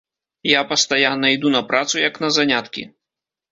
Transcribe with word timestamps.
Я 0.51 0.61
пастаянна 0.71 1.27
іду 1.35 1.53
на 1.57 1.61
працу, 1.69 1.95
як 2.09 2.19
на 2.25 2.33
заняткі. 2.41 2.89